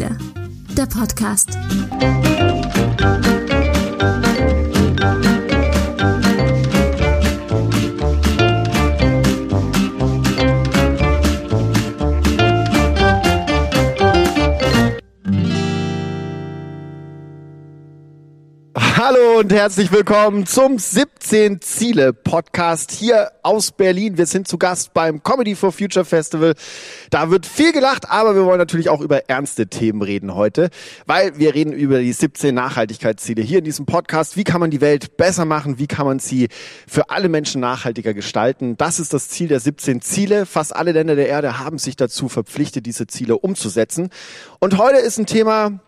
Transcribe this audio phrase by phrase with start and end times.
[0.00, 0.16] Ziele,
[0.76, 1.50] der Podcast.
[19.40, 24.18] Und herzlich willkommen zum 17 Ziele Podcast hier aus Berlin.
[24.18, 26.52] Wir sind zu Gast beim Comedy for Future Festival.
[27.08, 30.68] Da wird viel gelacht, aber wir wollen natürlich auch über ernste Themen reden heute,
[31.06, 34.36] weil wir reden über die 17 Nachhaltigkeitsziele hier in diesem Podcast.
[34.36, 35.78] Wie kann man die Welt besser machen?
[35.78, 36.48] Wie kann man sie
[36.86, 38.76] für alle Menschen nachhaltiger gestalten?
[38.76, 40.44] Das ist das Ziel der 17 Ziele.
[40.44, 44.10] Fast alle Länder der Erde haben sich dazu verpflichtet, diese Ziele umzusetzen.
[44.58, 45.80] Und heute ist ein Thema,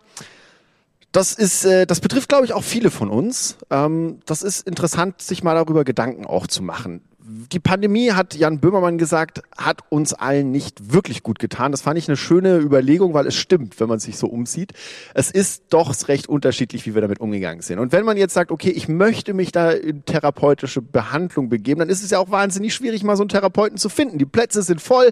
[1.13, 3.57] das ist, äh, das betrifft, glaube ich, auch viele von uns.
[3.69, 8.59] Ähm, das ist interessant, sich mal darüber Gedanken auch zu machen die Pandemie, hat Jan
[8.59, 11.71] Böhmermann gesagt, hat uns allen nicht wirklich gut getan.
[11.71, 14.73] Das fand ich eine schöne Überlegung, weil es stimmt, wenn man sich so umsieht.
[15.13, 17.79] Es ist doch recht unterschiedlich, wie wir damit umgegangen sind.
[17.79, 21.89] Und wenn man jetzt sagt, okay, ich möchte mich da in therapeutische Behandlung begeben, dann
[21.89, 24.17] ist es ja auch wahnsinnig schwierig, mal so einen Therapeuten zu finden.
[24.17, 25.11] Die Plätze sind voll,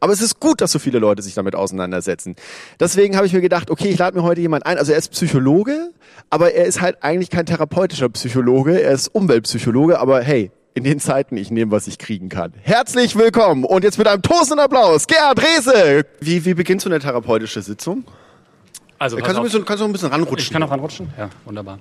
[0.00, 2.36] aber es ist gut, dass so viele Leute sich damit auseinandersetzen.
[2.78, 4.78] Deswegen habe ich mir gedacht, okay, ich lade mir heute jemand ein.
[4.78, 5.90] Also er ist Psychologe,
[6.30, 11.00] aber er ist halt eigentlich kein therapeutischer Psychologe, er ist Umweltpsychologe, aber hey, in den
[11.00, 12.52] Zeiten, ich nehme, was ich kriegen kann.
[12.62, 16.06] Herzlich willkommen und jetzt mit einem tosenden Applaus, Gerhard Rehse.
[16.20, 18.04] Wie, wie beginnt so eine therapeutische Sitzung?
[18.98, 20.38] Also, kannst, du ein bisschen, kannst du ein bisschen ranrutschen?
[20.38, 21.08] Ich kann auch ranrutschen?
[21.16, 21.78] Ja, wunderbar.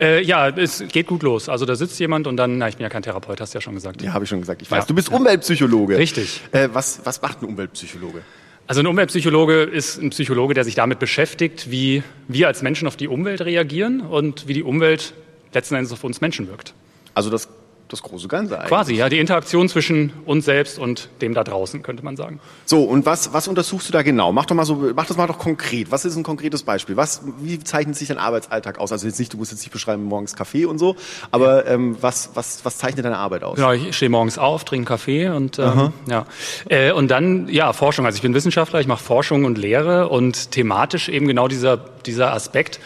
[0.00, 1.48] Äh, ja, es geht gut los.
[1.48, 3.62] Also da sitzt jemand und dann, na, ich bin ja kein Therapeut, hast du ja
[3.62, 4.02] schon gesagt.
[4.02, 4.60] Ja, habe ich schon gesagt.
[4.60, 4.86] Ich weiß, ja.
[4.86, 5.96] du bist Umweltpsychologe.
[5.96, 6.40] Richtig.
[6.50, 8.22] Äh, was, was macht ein Umweltpsychologe?
[8.66, 12.96] Also ein Umweltpsychologe ist ein Psychologe, der sich damit beschäftigt, wie wir als Menschen auf
[12.96, 15.14] die Umwelt reagieren und wie die Umwelt
[15.52, 16.74] letzten Endes auf uns Menschen wirkt.
[17.14, 17.48] Also das
[17.92, 18.68] das große Ganze eigentlich.
[18.68, 22.40] Quasi, ja, die Interaktion zwischen uns selbst und dem da draußen, könnte man sagen.
[22.64, 24.32] So, und was, was untersuchst du da genau?
[24.32, 25.90] Mach doch mal so, mach das mal doch konkret.
[25.90, 26.96] Was ist ein konkretes Beispiel?
[26.96, 28.92] Was, wie zeichnet sich dein Arbeitsalltag aus?
[28.92, 30.96] Also jetzt nicht, du musst jetzt nicht beschreiben, morgens Kaffee und so,
[31.30, 33.56] aber ähm, was, was, was zeichnet deine Arbeit aus?
[33.56, 36.26] Genau, ich stehe morgens auf, trinke Kaffee und ähm, ja.
[36.68, 38.06] Äh, und dann, ja, Forschung.
[38.06, 42.32] Also ich bin Wissenschaftler, ich mache Forschung und Lehre und thematisch eben genau dieser, dieser
[42.32, 42.80] Aspekt,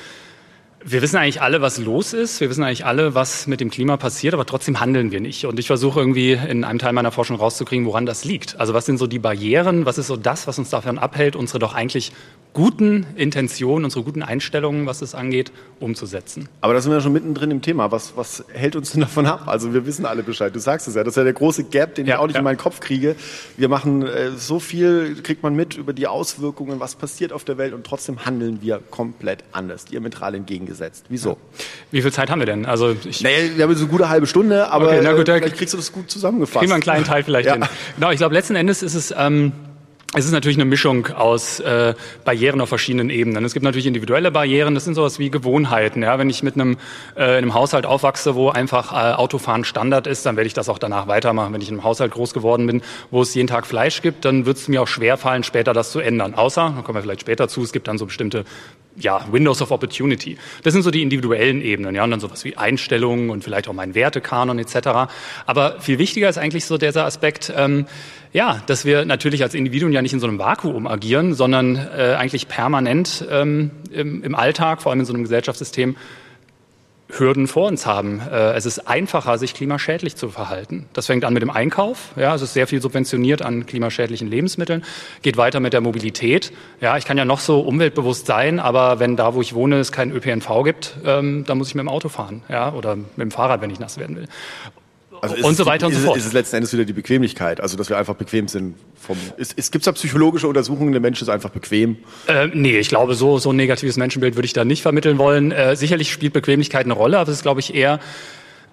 [0.85, 2.41] wir wissen eigentlich alle, was los ist.
[2.41, 5.45] Wir wissen eigentlich alle, was mit dem Klima passiert, aber trotzdem handeln wir nicht.
[5.45, 8.61] Und ich versuche irgendwie in einem Teil meiner Forschung rauszukriegen, woran das liegt.
[8.61, 9.87] Also was sind so die Barrieren?
[9.87, 12.13] Was ist so das, was uns davon abhält, unsere doch eigentlich
[12.57, 16.49] guten Intentionen, unsere guten Einstellungen, was es angeht, umzusetzen.
[16.63, 17.93] Aber da sind wir ja schon mittendrin im Thema.
[17.93, 19.43] Was, was hält uns denn davon ab?
[19.45, 20.55] Also wir wissen alle Bescheid.
[20.55, 21.05] Du sagst es ja.
[21.05, 22.39] Das ist ja der große Gap, den ja, ich auch nicht ja.
[22.39, 23.15] in meinen Kopf kriege.
[23.59, 27.59] Wir machen äh, so viel, kriegt man mit über die Auswirkungen, was passiert auf der
[27.59, 31.05] Welt und trotzdem handeln wir komplett anders, diametral entgegengesetzt.
[31.11, 31.33] Wieso?
[31.33, 31.37] Ja.
[31.91, 32.65] Wie viel Zeit haben wir denn?
[32.65, 35.57] Also ich naja, wir haben so eine gute halbe Stunde, aber okay, na gut, vielleicht
[35.57, 36.61] kriegst du das gut zusammengefasst.
[36.61, 37.67] Kriegen wir einen kleinen Teil vielleicht hin.
[37.97, 39.15] Genau, ich glaube, letzten Endes ist es...
[39.15, 39.53] Ähm,
[40.15, 41.95] es ist natürlich eine Mischung aus äh,
[42.25, 43.45] Barrieren auf verschiedenen Ebenen.
[43.45, 46.03] Es gibt natürlich individuelle Barrieren, das sind sowas wie Gewohnheiten.
[46.03, 46.19] Ja?
[46.19, 46.79] Wenn ich mit einem,
[47.17, 50.69] äh, in einem Haushalt aufwachse, wo einfach äh, Autofahren Standard ist, dann werde ich das
[50.69, 51.53] auch danach weitermachen.
[51.53, 54.47] Wenn ich in einem Haushalt groß geworden bin, wo es jeden Tag Fleisch gibt, dann
[54.47, 56.35] wird es mir auch schwerfallen, später das zu ändern.
[56.35, 58.45] Außer, da kommen wir vielleicht später zu, es gibt dann so bestimmte
[58.99, 60.39] ja, Windows of Opportunity.
[60.63, 63.73] Das sind so die individuellen Ebenen, ja, und dann sowas wie Einstellungen und vielleicht auch
[63.73, 65.11] mein Wertekanon etc.
[65.47, 67.87] Aber viel wichtiger ist eigentlich so dieser Aspekt, ähm,
[68.33, 72.17] ja, dass wir natürlich als Individuen ja nicht in so einem Vakuum agieren, sondern äh,
[72.19, 75.97] eigentlich permanent ähm, im, im Alltag, vor allem in so einem Gesellschaftssystem,
[77.09, 78.21] Hürden vor uns haben.
[78.21, 80.87] Äh, es ist einfacher, sich klimaschädlich zu verhalten.
[80.93, 82.13] Das fängt an mit dem Einkauf.
[82.17, 84.85] Ja, es ist sehr viel subventioniert an klimaschädlichen Lebensmitteln.
[85.23, 86.53] Geht weiter mit der Mobilität.
[86.81, 89.93] Ja, ich kann ja noch so umweltbewusst sein, aber wenn da, wo ich wohne, es
[89.93, 92.43] keinen ÖPNV gibt, ähm, dann muss ich mit dem Auto fahren.
[92.49, 94.27] Ja, oder mit dem Fahrrad, wenn ich nass werden will.
[95.21, 96.17] Also und so weiter und so fort.
[96.17, 98.77] Ist es letzten Endes wieder die Bequemlichkeit, also dass wir einfach bequem sind.
[98.95, 101.97] Vom, ist, ist, Gibt es da psychologische Untersuchungen, der Mensch ist einfach bequem?
[102.27, 105.53] Äh, nee, ich glaube, so, so ein negatives Menschenbild würde ich da nicht vermitteln wollen.
[105.53, 108.01] Äh, sicherlich spielt Bequemlichkeit eine Rolle, aber es ist, glaube ich, eher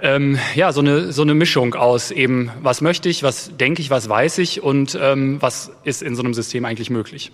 [0.04, 3.90] ähm, ja, so eine, so eine Mischung aus eben, was möchte ich, was denke ich,
[3.90, 7.32] was weiß ich und ähm, was ist in so einem System eigentlich möglich.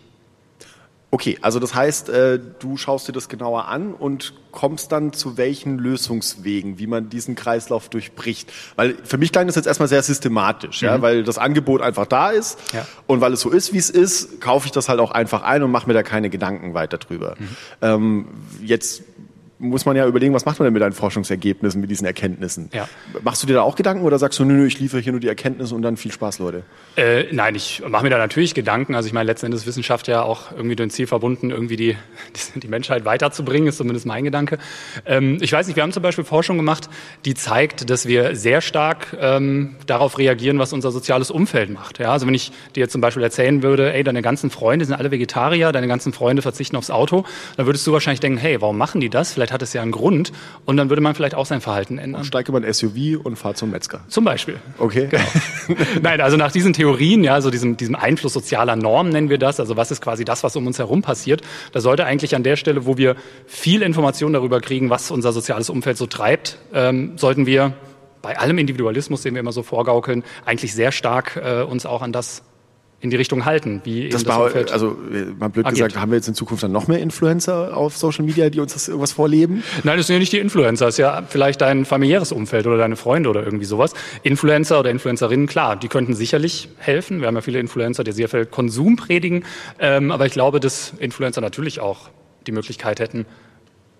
[1.11, 5.37] Okay, also das heißt, äh, du schaust dir das genauer an und kommst dann zu
[5.37, 8.51] welchen Lösungswegen, wie man diesen Kreislauf durchbricht.
[8.75, 10.87] Weil für mich klang das jetzt erstmal sehr systematisch, mhm.
[10.87, 12.85] ja, weil das Angebot einfach da ist ja.
[13.07, 15.63] und weil es so ist, wie es ist, kaufe ich das halt auch einfach ein
[15.63, 17.35] und mache mir da keine Gedanken weiter drüber.
[17.39, 17.47] Mhm.
[17.81, 18.25] Ähm,
[18.61, 19.01] jetzt
[19.59, 22.69] muss man ja überlegen, was macht man denn mit deinen Forschungsergebnissen, mit diesen Erkenntnissen?
[22.73, 22.87] Ja.
[23.21, 25.19] Machst du dir da auch Gedanken oder sagst du, nö, nö, ich liefere hier nur
[25.19, 26.63] die Erkenntnisse und dann viel Spaß, Leute?
[26.95, 28.95] Äh, nein, ich mache mir da natürlich Gedanken.
[28.95, 31.97] Also ich meine, letzten Endes ist Wissenschaft ja auch irgendwie dem Ziel verbunden, irgendwie die,
[32.55, 34.59] die Menschheit weiterzubringen, ist zumindest mein Gedanke.
[35.05, 36.89] Ähm, ich weiß nicht, wir haben zum Beispiel Forschung gemacht,
[37.25, 41.99] die zeigt, dass wir sehr stark ähm, darauf reagieren, was unser soziales Umfeld macht.
[41.99, 45.11] Ja, also wenn ich dir zum Beispiel erzählen würde, ey, deine ganzen Freunde sind alle
[45.11, 47.25] Vegetarier, deine ganzen Freunde verzichten aufs Auto,
[47.57, 49.33] dann würdest du wahrscheinlich denken, hey, warum machen die das?
[49.33, 50.31] Vielleicht hat es ja einen Grund
[50.65, 52.23] und dann würde man vielleicht auch sein Verhalten ändern.
[52.23, 54.01] Steige über ein SUV und fahr zum Metzger.
[54.07, 54.57] Zum Beispiel.
[54.77, 55.07] Okay.
[55.09, 55.23] Genau.
[56.01, 59.59] Nein, also nach diesen Theorien, ja, so diesem, diesem Einfluss sozialer Normen nennen wir das,
[59.59, 61.41] also was ist quasi das, was um uns herum passiert,
[61.71, 63.15] da sollte eigentlich an der Stelle, wo wir
[63.45, 67.73] viel Information darüber kriegen, was unser soziales Umfeld so treibt, ähm, sollten wir
[68.21, 72.11] bei allem Individualismus, den wir immer so vorgaukeln, eigentlich sehr stark äh, uns auch an
[72.11, 72.43] das
[73.01, 75.87] in die Richtung halten, wie Das das war, Umfeld also äh, mal blöd agiert.
[75.87, 78.73] gesagt, haben wir jetzt in Zukunft dann noch mehr Influencer auf Social Media, die uns
[78.73, 79.63] das irgendwas vorleben?
[79.83, 82.77] Nein, das sind ja nicht die Influencer, das ist ja vielleicht dein familiäres Umfeld oder
[82.77, 83.93] deine Freunde oder irgendwie sowas.
[84.23, 87.21] Influencer oder Influencerinnen, klar, die könnten sicherlich helfen.
[87.21, 89.45] Wir haben ja viele Influencer, die sehr viel Konsum predigen.
[89.79, 92.09] Ähm, aber ich glaube, dass Influencer natürlich auch
[92.47, 93.25] die Möglichkeit hätten,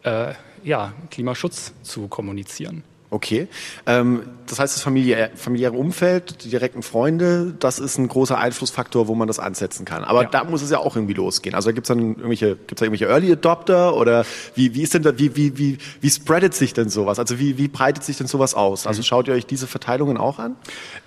[0.04, 2.84] äh, ja, Klimaschutz zu kommunizieren.
[3.12, 3.48] Okay.
[3.88, 9.08] Ähm, das heißt, das familiä familiäre Umfeld, die direkten Freunde, das ist ein großer Einflussfaktor,
[9.08, 10.04] wo man das ansetzen kann.
[10.04, 10.30] Aber Ja.
[10.30, 11.56] da muss es ja auch irgendwie losgehen.
[11.56, 14.26] Also gibt es dann irgendwelche, gibt's da irgendwelche Early Adopter oder
[14.56, 17.18] wie, wie ist denn da, wie, wie, wie, wie spreadet sich denn sowas?
[17.20, 18.86] Also wie, wie breitet sich denn sowas aus?
[18.86, 18.90] Mhm.
[18.90, 20.56] Also schaut ihr euch diese Verteilungen auch an?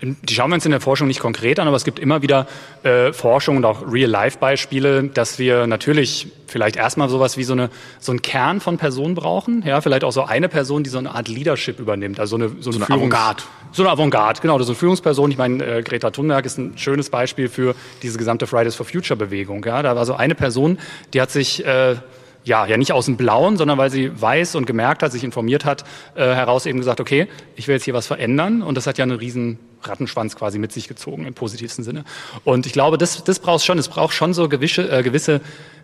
[0.01, 2.47] Die schauen wir uns in der Forschung nicht konkret an, aber es gibt immer wieder
[2.83, 8.13] äh, Forschung und auch Real-Life-Beispiele, dass wir natürlich vielleicht erstmal sowas wie so, eine, so
[8.13, 9.63] einen Kern von Personen brauchen.
[9.67, 12.19] Ja, vielleicht auch so eine Person, die so eine Art Leadership übernimmt.
[12.19, 13.43] Also so eine, so eine, eine Avantgarde.
[13.73, 14.59] So eine Avantgarde, genau.
[14.59, 15.31] Das ist eine Führungsperson.
[15.31, 19.65] Ich meine, äh, Greta Thunberg ist ein schönes Beispiel für diese gesamte Fridays for Future-Bewegung.
[19.65, 20.79] Ja, da war so eine Person,
[21.15, 21.65] die hat sich...
[21.65, 21.97] Äh,
[22.45, 25.65] ja, ja nicht aus dem Blauen, sondern weil sie weiß und gemerkt hat, sich informiert
[25.65, 25.85] hat,
[26.17, 29.05] äh, heraus eben gesagt, okay, ich will jetzt hier was verändern und das hat ja
[29.05, 32.05] einen riesen Rattenschwanz quasi mit sich gezogen im positivsten Sinne.
[32.43, 35.41] Und ich glaube, das, das braucht schon, es braucht schon so gewisse, äh, gewisse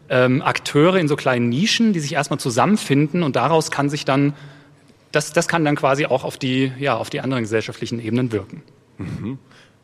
[0.09, 4.35] ähm, Akteure in so kleinen Nischen, die sich erstmal zusammenfinden und daraus kann sich dann,
[5.13, 8.63] das, das kann dann quasi auch auf die, ja, auf die anderen gesellschaftlichen Ebenen wirken.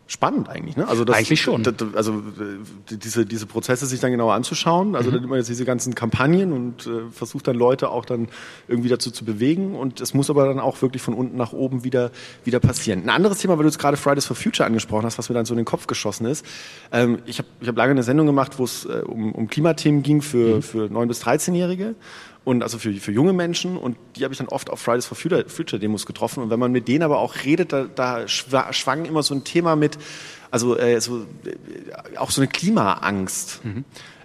[0.07, 0.87] Spannend eigentlich, ne?
[0.87, 1.63] Also das, Eigentlich schon.
[1.63, 4.97] d- d- Also äh, diese, diese Prozesse sich dann genauer anzuschauen.
[4.97, 8.29] Also dann nimmt man jetzt diese ganzen Kampagnen und äh, versucht dann Leute auch dann
[8.69, 9.75] irgendwie dazu zu bewegen.
[9.75, 12.11] Und es muss aber dann auch wirklich von unten nach oben wieder,
[12.45, 13.03] wieder passieren.
[13.05, 15.47] Ein anderes Thema, weil du jetzt gerade Fridays for Future angesprochen hast, was mir dann
[15.47, 16.45] so in den Kopf geschossen ist.
[16.93, 20.03] Ähm, ich habe ich hab lange eine Sendung gemacht, wo es äh, um, um Klimathemen
[20.03, 21.95] ging für, für 9- bis 13-Jährige.
[22.45, 25.17] Und also für, für junge Menschen und die habe ich dann oft auf Fridays for
[25.17, 26.43] Future, Future Demos getroffen.
[26.43, 29.45] Und wenn man mit denen aber auch redet, da, da schwa- schwang immer so ein
[29.45, 29.97] Thema mit,
[30.51, 33.63] also äh, so, äh, auch so eine Klimaangst.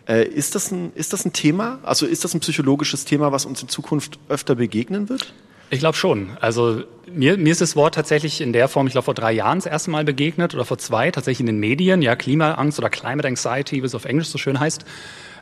[0.07, 1.80] Äh, ist, das ein, ist das ein Thema?
[1.83, 5.33] Also ist das ein psychologisches Thema, was uns in Zukunft öfter begegnen wird?
[5.69, 6.31] Ich glaube schon.
[6.42, 9.60] Also mir, mir ist das Wort tatsächlich in der Form, ich glaube vor drei Jahren
[9.60, 13.27] das erste Mal begegnet oder vor zwei, tatsächlich in den Medien, ja, Klimaangst oder Climate
[13.27, 14.83] Anxiety, wie es auf Englisch so schön heißt.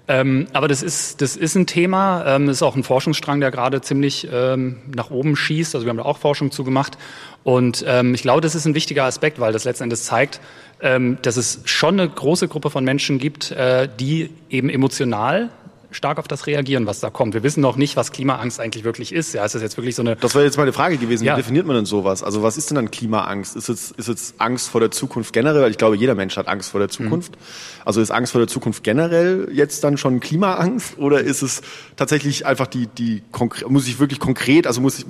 [0.10, 3.82] Ähm, aber das ist, das ist ein Thema, ähm, ist auch ein Forschungsstrang, der gerade
[3.82, 5.76] ziemlich ähm, nach oben schießt.
[5.76, 6.98] Also wir haben da auch Forschung zu gemacht.
[7.44, 10.40] Und ähm, ich glaube, das ist ein wichtiger Aspekt, weil das letzten Endes zeigt,
[10.82, 15.50] ähm, dass es schon eine große Gruppe von Menschen gibt, äh, die eben emotional
[15.92, 17.34] stark auf das reagieren, was da kommt.
[17.34, 19.34] Wir wissen noch nicht, was Klimaangst eigentlich wirklich ist.
[19.34, 21.24] Ja, ist das jetzt wirklich so eine Das wäre jetzt meine Frage gewesen.
[21.24, 21.34] Ja.
[21.36, 22.24] Wie definiert man denn sowas?
[22.24, 23.56] Also was ist denn dann Klimaangst?
[23.56, 25.62] Ist es, ist es Angst vor der Zukunft generell?
[25.62, 27.38] Weil ich glaube, jeder Mensch hat Angst vor der Zukunft.
[27.86, 30.98] Also ist Angst vor der Zukunft generell jetzt dann schon Klimaangst?
[30.98, 31.62] Oder ist es
[31.96, 33.24] tatsächlich einfach die, die
[33.68, 35.06] muss ich wirklich konkret, also muss ich,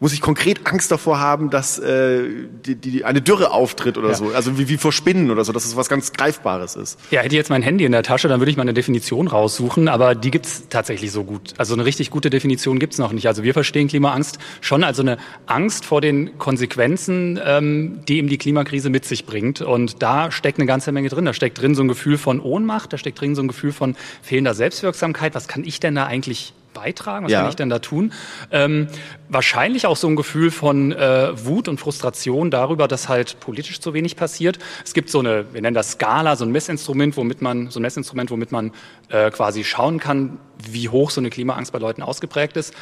[0.00, 2.24] muss ich konkret Angst davor haben, dass äh,
[2.66, 4.14] die, die eine Dürre auftritt oder Ja.
[4.14, 4.28] so?
[4.34, 6.98] Also wie, wie vor Spinnen oder so, dass es was ganz Greifbares ist.
[7.10, 9.28] Ja, hätte ich jetzt mein Handy in der Tasche, dann würde ich mal eine Definition
[9.28, 11.54] raussuchen, aber die gibt's tatsächlich so gut.
[11.58, 13.26] Also eine richtig gute Definition gibt's noch nicht.
[13.28, 18.28] Also wir verstehen Klimaangst schon als so eine Angst vor den Konsequenzen, ähm, die eben
[18.28, 19.60] die Klimakrise mit sich bringt.
[19.62, 21.24] Und da steckt eine ganze Menge drin.
[21.24, 23.96] Da steckt drin so ein Gefühl von Ohnmacht, da steckt drin so ein Gefühl von
[24.22, 25.34] fehlender Selbstwirksamkeit.
[25.34, 27.24] Was kann ich denn da eigentlich beitragen?
[27.24, 27.40] Was Ja.
[27.40, 28.12] kann ich denn da tun?
[28.50, 28.88] Ähm,
[29.30, 33.94] wahrscheinlich auch so ein Gefühl von äh, Wut und Frustration darüber, dass halt politisch zu
[33.94, 34.58] wenig passiert.
[34.84, 37.82] Es gibt so eine, wir nennen das Skala, so ein Messinstrument, womit man, so ein
[37.82, 38.72] Messinstrument, womit man
[39.08, 40.38] äh, quasi schauen kann,
[40.70, 42.74] wie hoch so eine Klimaangst bei Leuten ausgeprägt ist.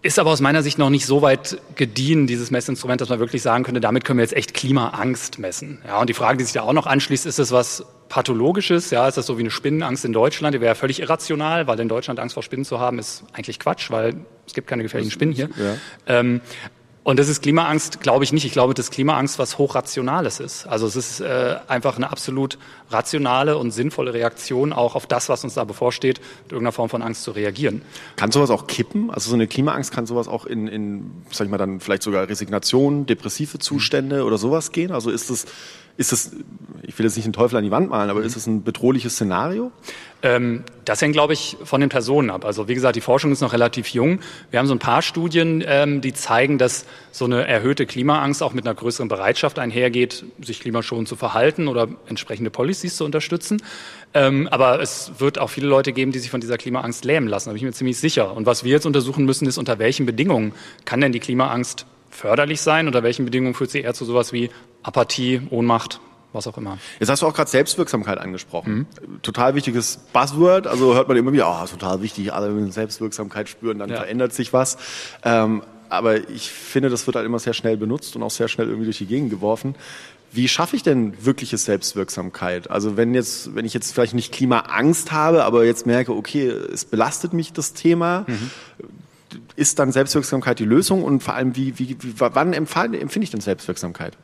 [0.00, 3.42] Ist aber aus meiner Sicht noch nicht so weit gediehen, dieses Messinstrument, dass man wirklich
[3.42, 5.82] sagen könnte, damit können wir jetzt echt Klimaangst messen.
[5.84, 8.90] Ja, und die Frage, die sich da auch noch anschließt, ist es was Pathologisches?
[8.90, 10.54] Ja, ist das so wie eine Spinnenangst in Deutschland?
[10.54, 13.58] Die wäre ja völlig irrational, weil in Deutschland Angst vor Spinnen zu haben, ist eigentlich
[13.58, 14.14] Quatsch, weil
[14.46, 15.50] es gibt keine gefährlichen Spinnen hier.
[15.56, 15.74] ja.
[16.06, 16.40] Ähm,
[17.04, 18.44] Und das ist Klimaangst, glaube ich nicht.
[18.44, 20.66] Ich glaube, das ist Klimaangst was hochrationales ist.
[20.66, 22.58] Also es ist äh, einfach eine absolut
[22.90, 27.00] rationale und sinnvolle Reaktion auch auf das, was uns da bevorsteht, mit irgendeiner Form von
[27.00, 27.80] Angst zu reagieren.
[28.16, 29.10] Kann sowas auch kippen?
[29.10, 32.28] Also so eine Klimaangst kann sowas auch in, in sag ich mal, dann vielleicht sogar
[32.28, 34.92] Resignation, depressive Zustände oder sowas gehen?
[34.92, 35.46] Also ist das
[35.98, 36.30] ist das,
[36.82, 39.14] ich will jetzt nicht den Teufel an die Wand malen, aber ist das ein bedrohliches
[39.14, 39.72] Szenario?
[40.22, 42.44] Ähm, das hängt, glaube ich, von den Personen ab.
[42.44, 44.20] Also wie gesagt, die Forschung ist noch relativ jung.
[44.52, 48.52] Wir haben so ein paar Studien, ähm, die zeigen, dass so eine erhöhte Klimaangst auch
[48.52, 53.60] mit einer größeren Bereitschaft einhergeht, sich klimaschonend zu verhalten oder entsprechende Policies zu unterstützen.
[54.14, 57.48] Ähm, aber es wird auch viele Leute geben, die sich von dieser Klimaangst lähmen lassen,
[57.48, 58.36] da bin ich mir ziemlich sicher.
[58.36, 60.52] Und was wir jetzt untersuchen müssen, ist, unter welchen Bedingungen
[60.84, 62.86] kann denn die Klimaangst förderlich sein?
[62.86, 64.50] Unter welchen Bedingungen führt sie eher zu sowas wie
[64.82, 66.00] Apathie, Ohnmacht,
[66.32, 66.78] was auch immer.
[67.00, 68.86] Jetzt hast du auch gerade Selbstwirksamkeit angesprochen.
[69.06, 69.22] Mhm.
[69.22, 70.66] Total wichtiges Buzzword.
[70.66, 73.96] Also hört man immer wieder, oh, total wichtig, alle wenn Selbstwirksamkeit spüren, dann ja.
[73.96, 74.76] verändert sich was.
[75.24, 78.66] Ähm, aber ich finde, das wird halt immer sehr schnell benutzt und auch sehr schnell
[78.66, 79.74] irgendwie durch die Gegend geworfen.
[80.30, 82.70] Wie schaffe ich denn wirkliche Selbstwirksamkeit?
[82.70, 86.84] Also wenn jetzt, wenn ich jetzt vielleicht nicht Klimaangst habe, aber jetzt merke, okay, es
[86.84, 88.50] belastet mich das Thema, mhm
[89.56, 93.40] ist dann Selbstwirksamkeit die Lösung und vor allem, wie, wie, wie wann empfinde ich denn
[93.40, 94.16] Selbstwirksamkeit?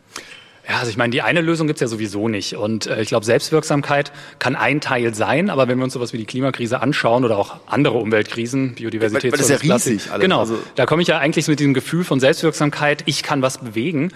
[0.68, 2.56] Ja, also ich meine, die eine Lösung gibt's ja sowieso nicht.
[2.56, 6.18] Und äh, ich glaube, Selbstwirksamkeit kann ein Teil sein, aber wenn wir uns sowas wie
[6.18, 10.10] die Klimakrise anschauen oder auch andere Umweltkrisen, Biodiversität, weil, weil das ist ja riesig.
[10.10, 10.22] Alles.
[10.22, 13.58] Genau, also da komme ich ja eigentlich mit diesem Gefühl von Selbstwirksamkeit, ich kann was
[13.58, 14.10] bewegen.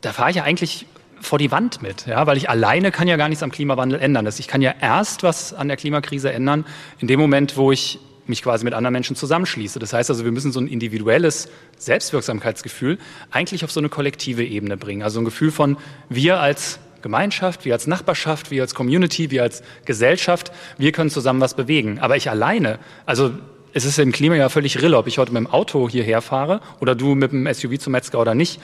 [0.00, 0.86] Da fahre ich ja eigentlich
[1.20, 4.24] vor die Wand mit, ja, weil ich alleine kann ja gar nichts am Klimawandel ändern.
[4.24, 6.66] Das, ich kann ja erst was an der Klimakrise ändern,
[6.98, 9.78] in dem Moment, wo ich mich quasi mit anderen Menschen zusammenschließe.
[9.78, 12.98] Das heißt also, wir müssen so ein individuelles Selbstwirksamkeitsgefühl
[13.30, 15.02] eigentlich auf so eine kollektive Ebene bringen.
[15.02, 15.76] Also ein Gefühl von
[16.08, 21.40] wir als Gemeinschaft, wir als Nachbarschaft, wir als Community, wir als Gesellschaft, wir können zusammen
[21.40, 21.98] was bewegen.
[22.00, 23.30] Aber ich alleine, also
[23.72, 26.60] es ist im Klima ja völlig rille, ob ich heute mit dem Auto hierher fahre
[26.80, 28.60] oder du mit dem SUV zum Metzger oder nicht.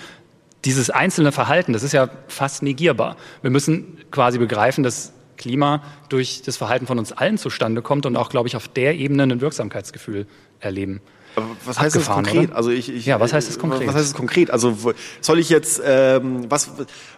[0.65, 3.17] Dieses einzelne Verhalten, das ist ja fast negierbar.
[3.43, 8.17] Wir müssen quasi begreifen, dass Klima durch das Verhalten von uns allen zustande kommt und
[8.17, 10.27] auch, glaube ich, auf der Ebene ein Wirksamkeitsgefühl
[10.61, 11.01] erleben.
[11.35, 12.51] Aber was heißt das konkret?
[12.51, 12.57] Oder?
[12.57, 13.89] Also ich, ich, ja, was heißt das konkret?
[13.89, 14.51] Was heißt das konkret?
[14.51, 14.77] Also
[15.21, 16.71] soll ich jetzt, ähm, was,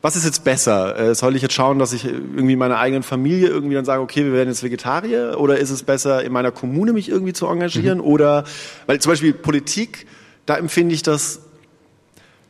[0.02, 0.98] was ist jetzt besser?
[0.98, 4.00] Äh, soll ich jetzt schauen, dass ich irgendwie in meiner eigenen Familie irgendwie dann sage,
[4.00, 5.36] okay, wir werden jetzt Vegetarier?
[5.38, 7.98] Oder ist es besser, in meiner Kommune mich irgendwie zu engagieren?
[7.98, 8.04] Mhm.
[8.04, 8.44] Oder,
[8.86, 10.06] weil zum Beispiel Politik,
[10.46, 11.40] da empfinde ich das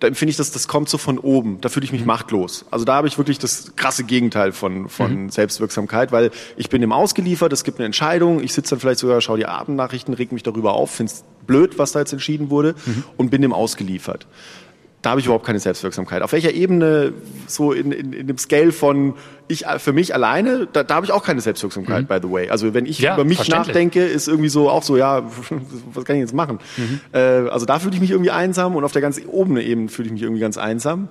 [0.01, 1.61] da empfinde ich, dass das kommt so von oben.
[1.61, 2.09] Da fühle ich mich mhm.
[2.09, 2.65] machtlos.
[2.71, 5.31] Also da habe ich wirklich das krasse Gegenteil von, von mhm.
[5.31, 9.21] Selbstwirksamkeit, weil ich bin dem ausgeliefert, es gibt eine Entscheidung, ich sitze dann vielleicht sogar,
[9.21, 12.75] schaue die Abendnachrichten, reg mich darüber auf, finde es blöd, was da jetzt entschieden wurde
[12.85, 13.05] mhm.
[13.17, 14.27] und bin dem ausgeliefert
[15.05, 16.23] da habe ich überhaupt keine Selbstwirksamkeit.
[16.23, 17.13] Auf welcher Ebene,
[17.47, 19.15] so in, in, in dem Scale von
[19.47, 22.07] ich für mich alleine, da, da habe ich auch keine Selbstwirksamkeit, mhm.
[22.07, 22.49] by the way.
[22.49, 25.23] Also wenn ich ja, über mich nachdenke, ist irgendwie so auch so, ja,
[25.93, 26.59] was kann ich jetzt machen?
[26.79, 27.01] Mhm.
[27.13, 30.07] Äh, also da fühle ich mich irgendwie einsam und auf der ganz oberen Ebene fühle
[30.07, 31.09] ich mich irgendwie ganz einsam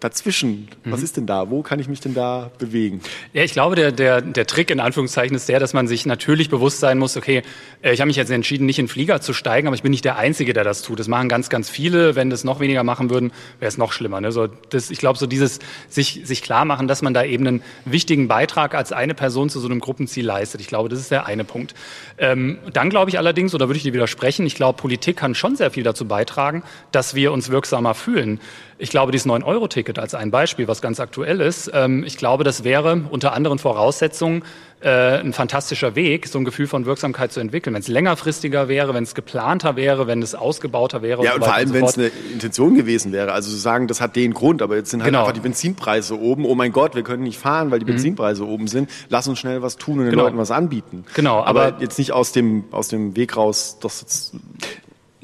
[0.00, 0.68] dazwischen?
[0.84, 0.92] Mhm.
[0.92, 1.50] Was ist denn da?
[1.50, 3.00] Wo kann ich mich denn da bewegen?
[3.32, 6.50] Ja, ich glaube, der, der, der Trick in Anführungszeichen ist der, dass man sich natürlich
[6.50, 7.42] bewusst sein muss, okay,
[7.82, 10.04] äh, ich habe mich jetzt entschieden, nicht in Flieger zu steigen, aber ich bin nicht
[10.04, 10.98] der Einzige, der das tut.
[10.98, 12.14] Das machen ganz, ganz viele.
[12.14, 14.20] Wenn das noch weniger machen würden, wäre es noch schlimmer.
[14.20, 14.32] Ne?
[14.32, 17.62] So, das, ich glaube, so dieses sich, sich klar machen, dass man da eben einen
[17.84, 20.60] wichtigen Beitrag als eine Person zu so einem Gruppenziel leistet.
[20.60, 21.74] Ich glaube, das ist der eine Punkt.
[22.18, 25.56] Ähm, dann glaube ich allerdings, oder würde ich dir widersprechen, ich glaube, Politik kann schon
[25.56, 26.62] sehr viel dazu beitragen,
[26.92, 28.40] dass wir uns wirksamer fühlen.
[28.78, 32.64] Ich glaube, dieses 9-Euro-Ticket als ein Beispiel, was ganz aktuell ist, ähm, ich glaube, das
[32.64, 34.42] wäre unter anderen Voraussetzungen
[34.80, 37.72] äh, ein fantastischer Weg, so ein Gefühl von Wirksamkeit zu entwickeln.
[37.72, 41.24] Wenn es längerfristiger wäre, wenn es geplanter wäre, wenn es ausgebauter wäre.
[41.24, 43.32] Ja, und, so vor allem, wenn es eine Intention gewesen wäre.
[43.32, 45.20] Also zu sagen, das hat den Grund, aber jetzt sind halt genau.
[45.20, 46.44] einfach die Benzinpreise oben.
[46.44, 47.92] Oh mein Gott, wir können nicht fahren, weil die mhm.
[47.92, 48.50] Benzinpreise mhm.
[48.50, 48.90] oben sind.
[49.08, 50.24] Lass uns schnell was tun und den genau.
[50.24, 51.04] Leuten was anbieten.
[51.14, 51.42] Genau.
[51.42, 54.32] Aber, aber, jetzt nicht aus dem, aus dem Weg raus, das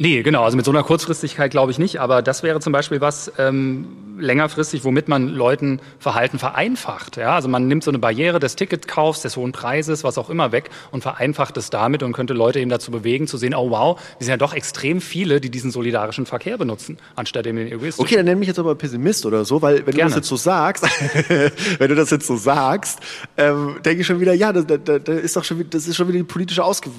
[0.03, 0.43] Nee, genau.
[0.43, 2.01] Also mit so einer Kurzfristigkeit glaube ich nicht.
[2.01, 3.87] Aber das wäre zum Beispiel was ähm,
[4.19, 7.17] längerfristig, womit man Leuten Verhalten vereinfacht.
[7.17, 7.37] Ja?
[7.37, 10.71] Also man nimmt so eine Barriere des Ticketkaufs, des hohen Preises, was auch immer weg
[10.91, 14.25] und vereinfacht es damit und könnte Leute eben dazu bewegen, zu sehen, oh wow, wir
[14.25, 18.05] sind ja doch extrem viele, die diesen solidarischen Verkehr benutzen, anstatt den egoistischen.
[18.05, 19.97] Okay, dann nenn mich jetzt aber Pessimist oder so, weil wenn Gerne.
[19.97, 20.85] du das jetzt so sagst,
[21.79, 22.99] wenn du das jetzt so sagst,
[23.37, 25.95] ähm, denke ich schon wieder, ja, da, da, da ist doch schon, wieder, das ist
[25.95, 26.91] schon wieder die politische Ausge...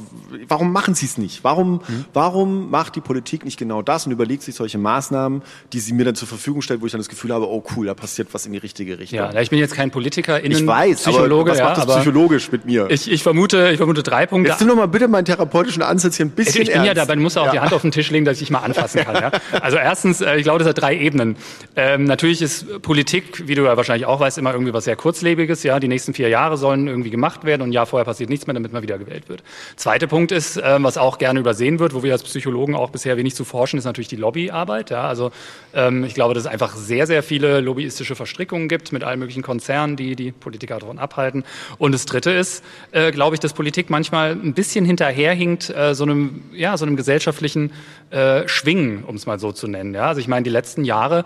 [0.48, 1.44] Warum machen sie es nicht?
[1.44, 2.06] Warum, mhm.
[2.14, 5.42] warum macht die Politik nicht genau das und überlegt sich solche Maßnahmen,
[5.74, 7.86] die sie mir dann zur Verfügung stellt, wo ich dann das Gefühl habe, oh cool,
[7.88, 9.18] da passiert was in die richtige Richtung.
[9.20, 11.96] Ja, ich bin jetzt kein Politiker, innen ich weiß, Psychologe, aber was macht ja, das
[11.98, 12.88] psychologisch mit mir?
[12.90, 14.52] Ich, ich vermute, ich vermute drei Punkte.
[14.52, 16.88] Jetzt nimm doch mal bitte meinen therapeutischen Ansatz hier ein bisschen Ich bin ernst.
[16.88, 17.52] ja dabei, muss auch Ja.
[17.52, 19.16] die Hand auf den Tisch legen, dass ich mal anfassen kann.
[19.16, 19.32] Ja?
[19.62, 21.36] Also erstens, äh, ich glaube, das hat drei Ebenen.
[21.76, 25.64] Ähm, natürlich ist Politik, wie du ja wahrscheinlich auch weißt, immer irgendwie was sehr kurzlebiges.
[25.64, 28.46] Ja, die nächsten vier Jahre sollen irgendwie gemacht werden und ein Jahr vorher passiert nichts
[28.48, 29.44] mehr, damit man wieder gewählt wird.
[29.76, 33.18] Zweiter Punkt ist, ähm, was auch gerne übersehen wird, wo wir als Psychologen auch bisher
[33.18, 34.90] wenig zu forschen, ist natürlich die Lobbyarbeit.
[34.90, 35.08] Ja?
[35.08, 35.32] Also
[35.74, 39.44] ähm, ich glaube, dass es einfach sehr, sehr viele lobbyistische Verstrickungen gibt mit allen möglichen
[39.44, 41.44] Konzernen, die die Politiker davon abhalten.
[41.78, 46.04] Und das Dritte ist, äh, glaube ich, dass Politik manchmal ein bisschen hinterherhinkt äh, so
[46.04, 47.72] einem, ja, so einem gesellschaftlichen
[48.10, 49.94] äh, Schwingen, um es mal so zu nennen.
[49.94, 50.08] Ja?
[50.08, 51.26] Also ich meine, die letzten Jahre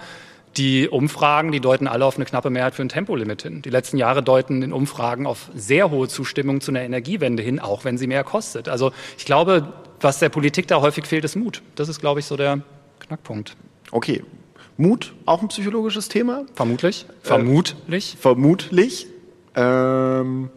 [0.57, 3.61] die Umfragen, die deuten alle auf eine knappe Mehrheit für ein Tempolimit hin.
[3.61, 7.85] Die letzten Jahre deuten in Umfragen auf sehr hohe Zustimmung zu einer Energiewende hin, auch
[7.85, 8.69] wenn sie mehr kostet.
[8.69, 11.61] Also ich glaube, was der Politik da häufig fehlt, ist Mut.
[11.75, 12.61] Das ist, glaube ich, so der
[12.99, 13.55] Knackpunkt.
[13.91, 14.23] Okay.
[14.77, 16.45] Mut, auch ein psychologisches Thema?
[16.53, 17.07] Vermutlich.
[17.23, 18.15] Vermutlich.
[18.19, 19.07] Vermutlich.
[19.55, 20.49] Ähm,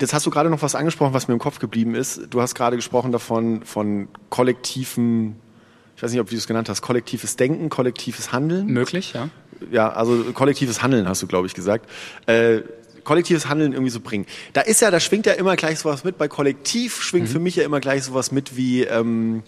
[0.00, 2.28] jetzt hast du gerade noch was angesprochen, was mir im Kopf geblieben ist.
[2.30, 5.36] Du hast gerade gesprochen davon, von kollektiven,
[6.00, 8.68] ich weiß nicht, ob du es genannt hast, kollektives Denken, kollektives Handeln.
[8.68, 9.28] Möglich, ja.
[9.70, 11.90] Ja, also kollektives Handeln hast du, glaube ich, gesagt.
[12.24, 12.60] Äh,
[13.04, 14.24] kollektives Handeln irgendwie so bringen.
[14.54, 16.16] Da ist ja, da schwingt ja immer gleich sowas mit.
[16.16, 19.42] Bei Kollektiv schwingt für mich ja immer gleich sowas mit wie, ähm,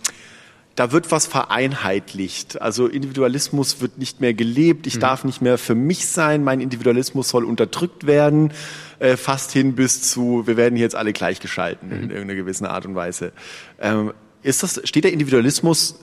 [0.74, 2.60] da wird was vereinheitlicht.
[2.60, 4.86] Also Individualismus wird nicht mehr gelebt.
[4.86, 6.44] Ich darf nicht mehr für mich sein.
[6.44, 8.52] Mein Individualismus soll unterdrückt werden.
[8.98, 12.84] Äh, fast hin bis zu, wir werden hier jetzt alle gleichgeschalten in irgendeiner gewissen Art
[12.84, 13.32] und Weise.
[13.80, 15.98] Ähm, ist das, steht der Individualismus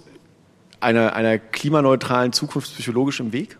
[0.81, 3.57] einer, einer klimaneutralen Zukunft psychologisch im Weg?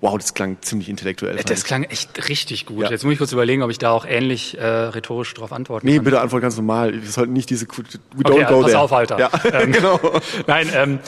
[0.00, 1.34] Wow, das klang ziemlich intellektuell.
[1.44, 2.84] Das klang echt richtig gut.
[2.84, 2.90] Ja.
[2.90, 5.96] Jetzt muss ich kurz überlegen, ob ich da auch ähnlich äh, rhetorisch darauf antworten Nee,
[5.96, 6.04] kann.
[6.04, 6.92] bitte antwort ganz normal.
[6.92, 8.78] Wir sollten nicht diese, we don't Okay, go pass there.
[8.80, 9.18] auf, Alter.
[9.18, 9.98] Ja, Ähm, genau.
[10.46, 10.98] Nein, ähm,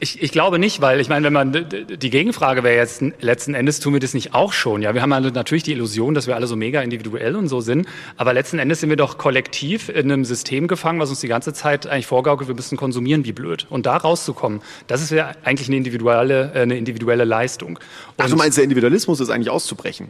[0.00, 3.80] ich, ich glaube nicht, weil ich meine, wenn man die Gegenfrage wäre jetzt letzten Endes
[3.80, 4.82] tun wir das nicht auch schon.
[4.82, 7.86] Ja, wir haben natürlich die Illusion, dass wir alle so mega individuell und so sind,
[8.16, 11.52] aber letzten Endes sind wir doch kollektiv in einem System gefangen, was uns die ganze
[11.52, 13.66] Zeit eigentlich vorgaukelt, wir müssen konsumieren wie blöd.
[13.70, 17.78] Und da rauszukommen, das ist ja eigentlich eine individuelle, äh, eine individuelle Leistung.
[18.16, 20.08] Ach, Und, du meinst, der Individualismus ist eigentlich auszubrechen?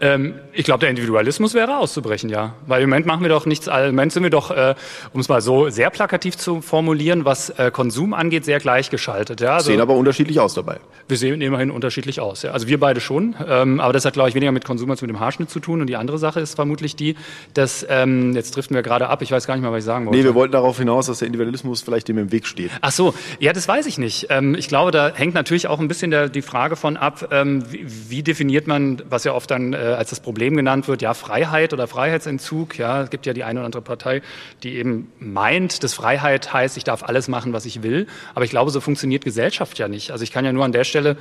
[0.00, 2.54] Ähm, ich glaube, der Individualismus wäre auszubrechen, ja.
[2.66, 4.74] Weil im Moment machen wir doch nichts, im Moment sind wir doch, äh,
[5.12, 9.40] um es mal so sehr plakativ zu formulieren, was äh, Konsum angeht, sehr gleichgeschaltet.
[9.40, 9.54] Ja?
[9.54, 10.80] Also, Sehen aber unterschiedlich aus dabei.
[11.08, 12.42] wir sehen immerhin unterschiedlich aus.
[12.42, 12.50] Ja.
[12.50, 15.10] Also wir beide schon, ähm, aber das hat, glaube ich, weniger mit Konsum als mit
[15.10, 15.80] dem Haarschnitt zu tun.
[15.80, 17.16] Und die andere Sache ist vermutlich die,
[17.54, 20.06] dass, ähm, jetzt driften wir gerade ab, ich weiß gar nicht mal, was ich sagen
[20.06, 20.18] wollte.
[20.18, 22.70] Nee, wir wollten darauf hinaus, dass der Individualismus vielleicht dem im Weg steht.
[22.82, 24.26] Ach so, ja, das weiß ich nicht.
[24.30, 27.62] Ähm, ich glaube, da hängt natürlich auch ein bisschen der, die Frage von ab, ähm,
[27.70, 31.14] wie, wie definiert man, was ja oft dann äh, als das Problem genannt wird, ja,
[31.14, 32.78] Freiheit oder Freiheitsentzug.
[32.78, 34.22] Ja, es gibt ja die eine oder andere Partei,
[34.62, 38.06] die eben meint, dass Freiheit heißt, ich darf alles machen, was ich will.
[38.34, 40.10] Aber ich glaube, so funktioniert Gesellschaft ja nicht.
[40.10, 41.16] Also ich kann ja nur an der Stelle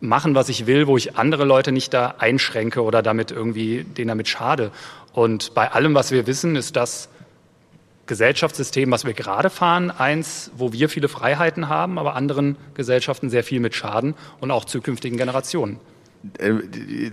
[0.00, 4.08] machen, was ich will, wo ich andere Leute nicht da einschränke oder damit irgendwie denen
[4.08, 4.70] damit schade.
[5.12, 7.08] Und bei allem, was wir wissen, ist das
[8.06, 13.42] Gesellschaftssystem, was wir gerade fahren, eins, wo wir viele Freiheiten haben, aber anderen Gesellschaften sehr
[13.42, 15.80] viel mit Schaden und auch zukünftigen Generationen.
[16.38, 16.54] Äh,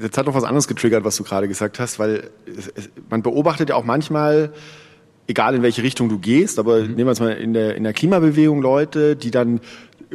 [0.02, 3.22] Jetzt hat noch was anderes getriggert, was du gerade gesagt hast, weil es, es, man
[3.22, 4.54] beobachtet ja auch manchmal,
[5.28, 7.94] egal in welche Richtung du gehst, aber nehmen wir jetzt mal in der, in der
[7.94, 9.62] Klimabewegung Leute, die dann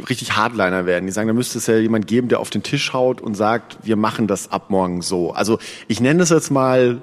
[0.09, 1.07] richtig Hardliner werden.
[1.07, 3.79] Die sagen, da müsste es ja jemand geben, der auf den Tisch haut und sagt,
[3.83, 5.33] wir machen das ab morgen so.
[5.33, 5.59] Also
[5.89, 7.03] ich nenne das jetzt mal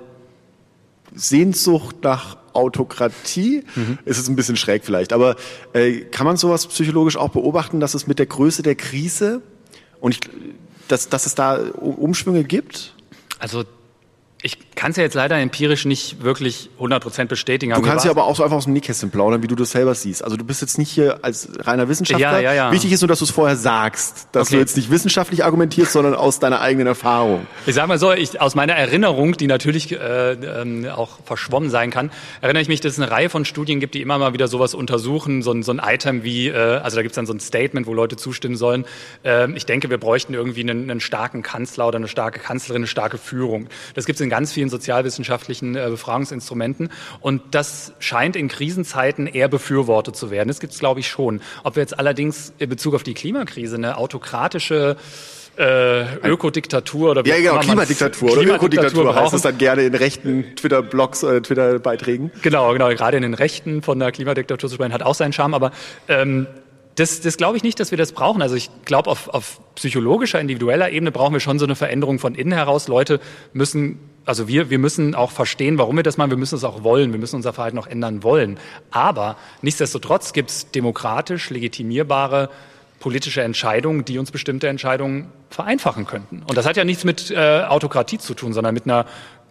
[1.14, 3.64] Sehnsucht nach Autokratie.
[4.06, 5.36] Ist jetzt ein bisschen schräg vielleicht, aber
[5.74, 9.42] äh, kann man sowas psychologisch auch beobachten, dass es mit der Größe der Krise
[10.00, 10.22] und ich,
[10.88, 12.94] dass, dass es da Umschwünge gibt?
[13.40, 13.64] Also
[14.42, 17.74] ich kann es ja jetzt leider empirisch nicht wirklich 100% bestätigen.
[17.74, 19.96] Du kannst ja aber auch so einfach aus dem Nähkästchen plaudern, wie du das selber
[19.96, 20.24] siehst.
[20.24, 22.40] Also du bist jetzt nicht hier als reiner Wissenschaftler.
[22.40, 22.72] Ja, ja, ja.
[22.72, 24.56] Wichtig ist nur, dass du es vorher sagst, dass Okay.
[24.56, 27.48] du jetzt nicht wissenschaftlich argumentierst, sondern aus deiner eigenen Erfahrung.
[27.66, 31.90] Ich sage mal so, ich, aus meiner Erinnerung, die natürlich äh, ähm, auch verschwommen sein
[31.90, 34.48] kann, erinnere ich mich, dass es eine Reihe von Studien gibt, die immer mal wieder
[34.48, 37.34] sowas untersuchen, so ein, so ein Item wie, äh, also da gibt es dann so
[37.34, 38.86] ein Statement, wo Leute zustimmen sollen.
[39.24, 42.88] Ähm, ich denke, wir bräuchten irgendwie einen, einen starken Kanzler oder eine starke Kanzlerin, eine
[42.88, 43.68] starke Führung.
[43.96, 46.90] Das gibt es in ganz vielen sozialwissenschaftlichen äh, Befragungsinstrumenten
[47.22, 50.50] und das scheint in Krisenzeiten eher befürwortet zu werden.
[50.50, 51.40] Das gibt es, glaube ich, schon.
[51.64, 54.98] Ob wir jetzt allerdings in Bezug auf die Klimakrise eine autokratische
[55.58, 59.36] äh, Ökodiktatur oder wie Ja, genau, Klimadiktatur oder Ökodiktatur heißt brauchen.
[59.38, 62.30] es dann gerne in rechten Twitter-Blogs oder Twitter-Beiträgen.
[62.42, 62.90] Genau, genau.
[62.90, 65.54] Gerade in den Rechten von der Klimadiktatur zu sprechen, hat auch seinen Charme.
[65.54, 65.72] Aber
[66.10, 66.48] ähm,
[66.96, 68.42] das, das glaube ich nicht, dass wir das brauchen.
[68.42, 72.36] Also ich glaube, auf, auf psychologischer, individueller Ebene brauchen wir schon so eine Veränderung von
[72.36, 72.88] innen heraus.
[72.88, 73.20] Leute
[73.54, 76.30] müssen, also wir, wir müssen auch verstehen, warum wir das machen.
[76.30, 77.12] Wir müssen es auch wollen.
[77.12, 78.58] Wir müssen unser Verhalten auch ändern wollen.
[78.92, 82.50] Aber nichtsdestotrotz gibt es demokratisch legitimierbare
[83.00, 86.44] politische Entscheidungen, die uns bestimmte Entscheidungen vereinfachen könnten.
[86.48, 89.06] Und das hat ja nichts mit äh, Autokratie zu tun, sondern mit einer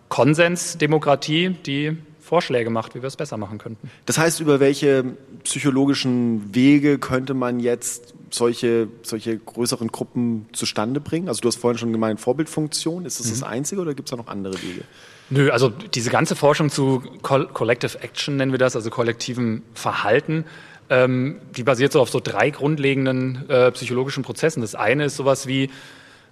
[0.09, 3.91] Konsensdemokratie, die Vorschläge macht, wie wir es besser machen könnten.
[4.07, 5.05] Das heißt, über welche
[5.45, 11.29] psychologischen Wege könnte man jetzt solche, solche größeren Gruppen zustande bringen?
[11.29, 13.05] Also du hast vorhin schon gemeint, Vorbildfunktion.
[13.05, 13.31] Ist das mhm.
[13.31, 14.85] das Einzige oder gibt es da noch andere Wege?
[15.29, 20.45] Nö, also diese ganze Forschung zu Collective Action nennen wir das, also kollektivem Verhalten,
[20.91, 24.61] ähm, die basiert so auf so drei grundlegenden äh, psychologischen Prozessen.
[24.61, 25.71] Das eine ist sowas wie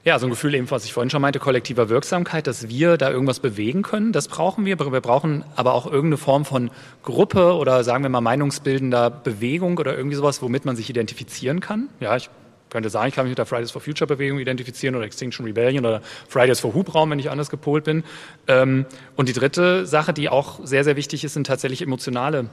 [0.04, 3.10] ja, so ein Gefühl eben, was ich vorhin schon meinte, kollektiver Wirksamkeit, dass wir da
[3.10, 4.78] irgendwas bewegen können, das brauchen wir.
[4.78, 6.70] Wir brauchen aber auch irgendeine Form von
[7.04, 11.88] Gruppe oder sagen wir mal meinungsbildender Bewegung oder irgendwie sowas, womit man sich identifizieren kann.
[12.00, 12.30] Ja, ich
[12.68, 15.86] könnte sagen, ich kann mich mit der Fridays for Future Bewegung identifizieren oder Extinction Rebellion
[15.86, 18.02] oder Fridays for Hubraum, wenn ich anders gepolt bin.
[18.48, 22.48] Ähm, und die dritte Sache, die auch sehr, sehr wichtig ist, sind tatsächlich emotionale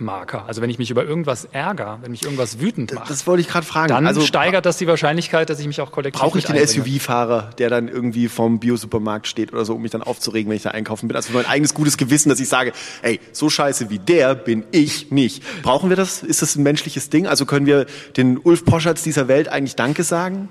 [0.00, 0.44] Marker.
[0.46, 3.10] Also wenn ich mich über irgendwas ärgere, wenn mich irgendwas wütend macht.
[3.10, 3.88] Das wollte ich gerade fragen.
[3.88, 7.50] Dann also, steigert das die Wahrscheinlichkeit, dass ich mich auch kollektiv Brauche ich den SUV-Fahrer,
[7.58, 10.70] der dann irgendwie vom Biosupermarkt steht oder so, um mich dann aufzuregen, wenn ich da
[10.70, 11.16] einkaufen bin?
[11.16, 14.64] Also für mein eigenes gutes Gewissen, dass ich sage, ey, so scheiße wie der bin
[14.70, 15.42] ich nicht.
[15.62, 16.22] Brauchen wir das?
[16.22, 17.26] Ist das ein menschliches Ding?
[17.26, 20.48] Also können wir den Ulf Poschards dieser Welt eigentlich Danke sagen?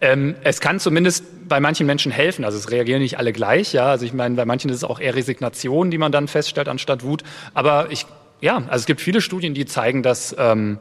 [0.00, 2.44] Ähm, es kann zumindest bei manchen Menschen helfen.
[2.44, 3.86] Also es reagieren nicht alle gleich, ja.
[3.86, 7.04] Also ich meine, bei manchen ist es auch eher Resignation, die man dann feststellt, anstatt
[7.04, 7.22] Wut.
[7.52, 8.06] Aber ich
[8.40, 10.78] ja, also es gibt viele Studien, die zeigen, dass ähm,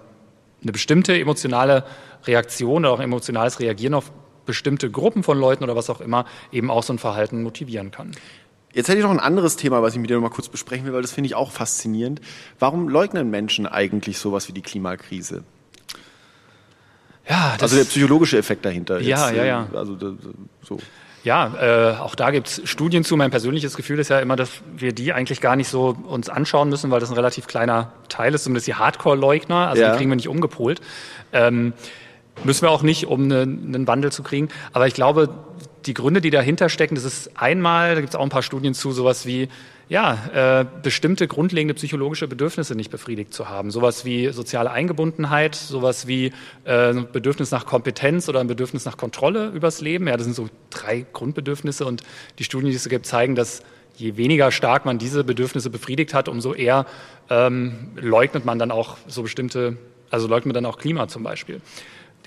[0.62, 1.84] eine bestimmte emotionale
[2.26, 4.12] Reaktion oder auch emotionales Reagieren auf
[4.46, 8.12] bestimmte Gruppen von Leuten oder was auch immer eben auch so ein Verhalten motivieren kann.
[8.74, 10.86] Jetzt hätte ich noch ein anderes Thema, was ich mit dir noch mal kurz besprechen
[10.86, 12.22] will, weil das finde ich auch faszinierend.
[12.60, 15.44] Warum leugnen Menschen eigentlich sowas wie die Klimakrise?
[17.28, 19.00] Ja, also der psychologische Effekt dahinter.
[19.02, 19.68] Ja, jetzt, ja, ja.
[19.74, 19.98] Also
[20.64, 20.80] so.
[21.30, 23.16] Ja, äh, auch da gibt es Studien zu.
[23.16, 26.70] Mein persönliches Gefühl ist ja immer, dass wir die eigentlich gar nicht so uns anschauen
[26.70, 29.92] müssen, weil das ein relativ kleiner Teil ist, zumindest die Hardcore-Leugner, also ja.
[29.92, 30.82] die kriegen wir nicht umgepolt.
[31.32, 31.74] Ähm,
[32.44, 34.50] müssen wir auch nicht, um ne, einen Wandel zu kriegen.
[34.74, 35.30] Aber ich glaube,
[35.86, 38.74] die Gründe, die dahinter stecken, das ist einmal, da gibt es auch ein paar Studien
[38.74, 39.50] zu, sowas wie
[39.90, 43.72] ja, äh, bestimmte grundlegende psychologische Bedürfnisse nicht befriedigt zu haben.
[43.72, 46.32] Sowas wie soziale Eingebundenheit, sowas wie
[46.64, 50.08] äh, ein Bedürfnis nach Kompetenz oder ein Bedürfnis nach Kontrolle übers Leben.
[50.08, 52.04] Ja, das sind so drei Grundbedürfnisse und
[52.38, 53.64] die Studien, die es gibt, zeigen, dass
[53.96, 56.86] je weniger stark man diese Bedürfnisse befriedigt hat, umso eher
[57.32, 59.78] ähm, leugnet man dann auch so bestimmte,
[60.12, 61.62] also leugnet man dann auch Klima zum Beispiel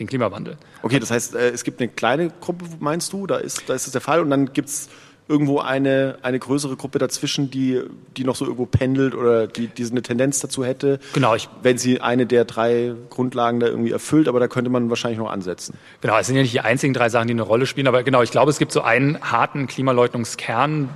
[0.01, 0.57] den Klimawandel.
[0.83, 3.87] Okay, das heißt, äh, es gibt eine kleine Gruppe, meinst du, da ist, da ist
[3.87, 4.89] das der Fall und dann gibt es
[5.33, 7.81] irgendwo eine, eine größere Gruppe dazwischen, die,
[8.17, 11.79] die noch so irgendwo pendelt oder die, die eine Tendenz dazu hätte, genau, ich, wenn
[11.79, 15.75] sie eine der drei Grundlagen da irgendwie erfüllt, aber da könnte man wahrscheinlich noch ansetzen.
[16.03, 18.23] Genau, es sind ja nicht die einzigen drei Sachen, die eine Rolle spielen, aber genau,
[18.23, 20.91] ich glaube, es gibt so einen harten Klimaleugnungskern,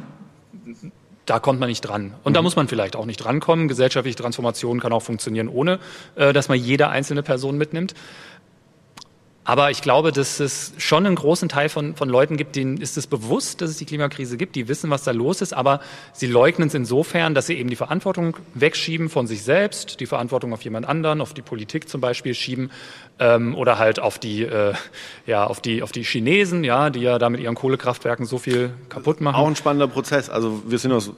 [1.25, 2.14] da kommt man nicht dran.
[2.22, 2.35] Und mhm.
[2.35, 3.68] da muss man vielleicht auch nicht drankommen.
[3.68, 5.81] Gesellschaftliche Transformation kann auch funktionieren, ohne
[6.14, 7.94] äh, dass man jede einzelne Person mitnimmt.
[9.46, 12.96] Aber ich glaube, dass es schon einen großen Teil von, von Leuten gibt, denen ist
[12.96, 15.80] es bewusst, dass es die Klimakrise gibt, die wissen, was da los ist, aber
[16.12, 20.52] sie leugnen es insofern, dass sie eben die Verantwortung wegschieben von sich selbst, die Verantwortung
[20.52, 22.72] auf jemand anderen, auf die Politik zum Beispiel schieben
[23.20, 24.74] ähm, oder halt auf die, äh,
[25.26, 28.70] ja, auf die, auf die Chinesen, ja, die ja da mit ihren Kohlekraftwerken so viel
[28.88, 29.37] kaputt machen.
[29.37, 30.28] Auch ein spannender Prozess.
[30.28, 31.12] Also wir sind aus,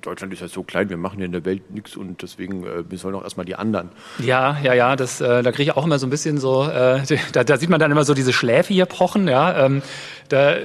[0.00, 2.88] Deutschland ist ja so klein, wir machen ja in der Welt nichts und deswegen äh,
[2.88, 3.90] wir sollen auch erstmal die anderen.
[4.18, 7.02] Ja, ja, ja, das, äh, da kriege ich auch immer so ein bisschen so, äh,
[7.32, 9.66] da, da sieht man dann immer so diese Schläfe hier pochen, ja.
[9.66, 9.82] Ähm,
[10.28, 10.56] da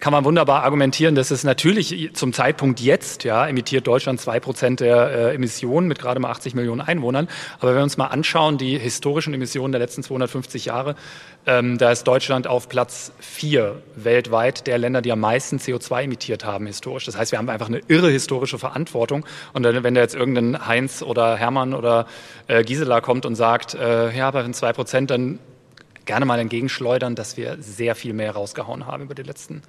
[0.00, 4.80] kann man wunderbar argumentieren, dass es natürlich zum Zeitpunkt jetzt, ja, emittiert Deutschland zwei Prozent
[4.80, 7.28] der äh, Emissionen mit gerade mal 80 Millionen Einwohnern.
[7.58, 10.96] Aber wenn wir uns mal anschauen, die historischen Emissionen der letzten 250 Jahre,
[11.46, 16.44] ähm, da ist Deutschland auf Platz vier weltweit der Länder, die am meisten CO2 emittiert
[16.44, 17.04] haben historisch.
[17.04, 19.26] Das heißt, wir haben einfach eine irre historische Verantwortung.
[19.52, 22.06] Und wenn da jetzt irgendein Heinz oder Hermann oder
[22.46, 25.38] äh, Gisela kommt und sagt, äh, ja, wenn zwei Prozent, dann
[26.04, 29.62] gerne mal entgegenschleudern, dass wir sehr viel mehr rausgehauen haben über die letzten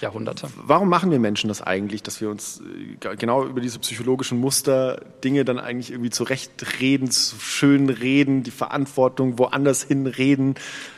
[0.00, 0.48] Jahrhunderte.
[0.56, 5.00] Warum machen wir Menschen das eigentlich, dass wir uns äh, genau über diese psychologischen Muster
[5.22, 10.54] Dinge dann eigentlich irgendwie zurechtreden, zu schön reden, die Verantwortung woanders hinreden?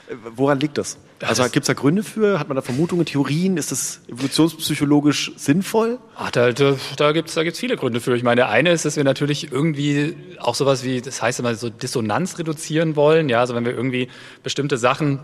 [0.09, 0.99] Äh, woran liegt das?
[1.23, 2.39] Also gibt es da Gründe für?
[2.39, 3.57] Hat man da Vermutungen, Theorien?
[3.57, 5.99] Ist das evolutionspsychologisch sinnvoll?
[6.17, 8.15] Ach, da da, da gibt es da gibt's viele Gründe für.
[8.17, 11.55] Ich meine, der eine ist, dass wir natürlich irgendwie auch sowas wie, das heißt immer
[11.55, 13.29] so Dissonanz reduzieren wollen.
[13.29, 14.09] Ja, also wenn wir irgendwie
[14.43, 15.21] bestimmte Sachen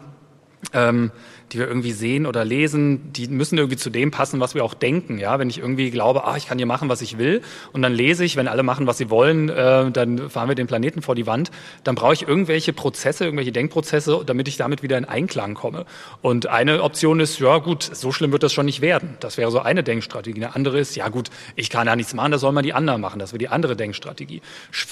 [0.73, 1.11] ähm,
[1.53, 4.75] die wir irgendwie sehen oder lesen, die müssen irgendwie zu dem passen, was wir auch
[4.75, 5.19] denken.
[5.19, 7.43] Ja, wenn ich irgendwie glaube, ah, ich kann hier machen, was ich will,
[7.73, 10.67] und dann lese ich, wenn alle machen, was sie wollen, äh, dann fahren wir den
[10.67, 11.51] Planeten vor die Wand.
[11.85, 15.87] Dann brauche ich irgendwelche Prozesse, irgendwelche Denkprozesse, damit ich damit wieder in Einklang komme.
[16.21, 19.17] Und eine Option ist, ja gut, so schlimm wird das schon nicht werden.
[19.21, 20.43] Das wäre so eine Denkstrategie.
[20.43, 23.01] Eine andere ist, ja gut, ich kann da nichts machen, das soll mal die anderen
[23.01, 23.19] machen.
[23.19, 24.43] Das wäre die andere Denkstrategie.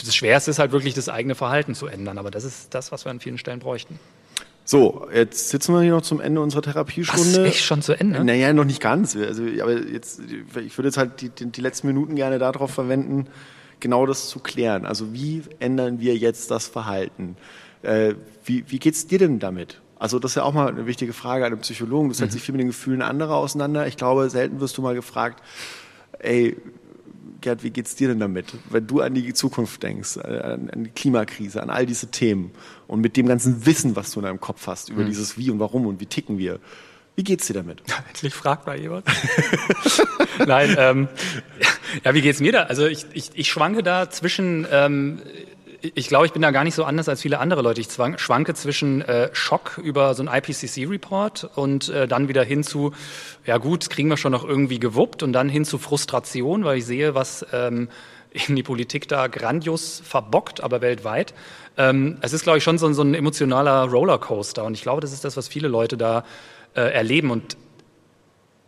[0.05, 2.19] Das Schwerste ist halt wirklich das eigene Verhalten zu ändern.
[2.19, 3.99] Aber das ist das, was wir an vielen Stellen bräuchten.
[4.69, 7.45] So, jetzt sitzen wir hier noch zum Ende unserer Therapiestunde.
[7.45, 8.25] Was, echt schon zu Ende?
[8.25, 9.15] Naja, noch nicht ganz.
[9.15, 13.29] Also, aber jetzt, ich würde jetzt halt die, die, die letzten Minuten gerne darauf verwenden,
[13.79, 14.85] genau das zu klären.
[14.85, 17.37] Also wie ändern wir jetzt das Verhalten?
[17.83, 19.81] Äh, wie, wie geht's dir denn damit?
[20.01, 22.09] Also das ist ja auch mal eine wichtige Frage an einen Psychologen.
[22.09, 22.33] Du setzt mhm.
[22.33, 23.87] sich viel mit den Gefühlen anderer auseinander.
[23.87, 25.45] Ich glaube, selten wirst du mal gefragt,
[26.19, 26.57] ey,
[27.47, 28.47] Gerd, wie geht's dir denn damit?
[28.71, 32.51] Wenn du an die Zukunft denkst, äh, an, an die Klimakrise, an all diese Themen
[32.89, 35.07] und mit dem ganzen Wissen, was du in deinem Kopf hast über mhm.
[35.07, 36.59] dieses Wie und Warum und wie ticken wir,
[37.15, 37.85] wie geht's dir damit?
[38.09, 39.07] Endlich fragt mal jemand.
[40.45, 41.09] Nein, ähm,
[42.05, 42.65] ja, wie geht's mir da?
[42.65, 45.23] Also ich, ich, ich schwanke da zwischen ähm,
[45.83, 47.81] ich glaube, ich bin da gar nicht so anders als viele andere Leute.
[47.81, 52.63] Ich zwang, schwanke zwischen äh, Schock über so einen IPCC-Report und äh, dann wieder hin
[52.63, 52.93] zu,
[53.45, 56.87] ja gut, kriegen wir schon noch irgendwie gewuppt und dann hin zu Frustration, weil ich
[56.87, 57.89] sehe, was ähm,
[58.33, 61.35] eben die Politik da grandios verbockt, aber weltweit.
[61.77, 65.13] Ähm, es ist, glaube ich, schon so, so ein emotionaler Rollercoaster und ich glaube, das
[65.13, 66.25] ist das, was viele Leute da
[66.75, 67.57] äh, erleben und